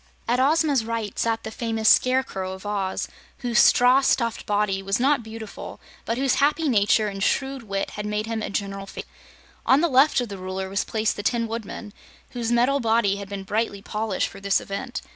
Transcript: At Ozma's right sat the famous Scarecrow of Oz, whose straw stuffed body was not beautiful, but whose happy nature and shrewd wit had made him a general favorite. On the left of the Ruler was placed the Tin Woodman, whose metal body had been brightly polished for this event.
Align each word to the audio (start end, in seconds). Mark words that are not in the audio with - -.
At 0.27 0.39
Ozma's 0.39 0.83
right 0.83 1.19
sat 1.19 1.43
the 1.43 1.51
famous 1.51 1.87
Scarecrow 1.87 2.53
of 2.53 2.65
Oz, 2.65 3.07
whose 3.41 3.59
straw 3.59 4.01
stuffed 4.01 4.47
body 4.47 4.81
was 4.81 4.99
not 4.99 5.21
beautiful, 5.21 5.79
but 6.05 6.17
whose 6.17 6.37
happy 6.41 6.67
nature 6.67 7.07
and 7.07 7.21
shrewd 7.21 7.61
wit 7.61 7.91
had 7.91 8.07
made 8.07 8.25
him 8.25 8.41
a 8.41 8.49
general 8.49 8.87
favorite. 8.87 9.05
On 9.63 9.81
the 9.81 9.87
left 9.87 10.19
of 10.19 10.29
the 10.29 10.39
Ruler 10.39 10.69
was 10.69 10.83
placed 10.83 11.17
the 11.17 11.21
Tin 11.21 11.47
Woodman, 11.47 11.93
whose 12.31 12.51
metal 12.51 12.79
body 12.79 13.17
had 13.17 13.29
been 13.29 13.43
brightly 13.43 13.83
polished 13.83 14.27
for 14.27 14.39
this 14.39 14.59
event. 14.59 15.03